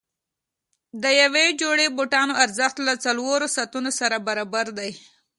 د 1.03 1.05
یوې 1.21 1.45
جوړې 1.61 1.87
بوټانو 1.97 2.33
ارزښت 2.43 2.77
له 2.87 2.93
څلورو 3.03 3.45
ساعتونو 3.55 3.89
سره 3.99 4.15
برابر 4.27 4.65
دی. 4.79 4.91